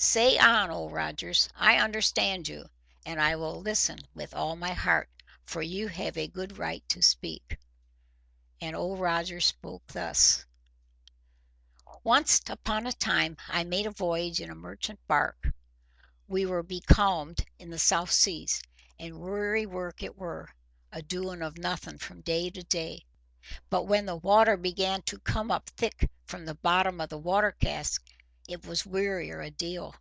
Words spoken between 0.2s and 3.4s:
on, Old Rogers. I understand you, and I